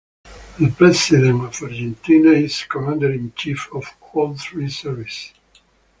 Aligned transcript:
The 0.57 0.73
President 0.75 1.43
of 1.45 1.61
Argentina 1.61 2.31
is 2.31 2.63
Commander-in-Chief 2.63 3.69
of 3.71 3.85
all 4.15 4.35
three 4.35 4.67
services. 4.67 5.31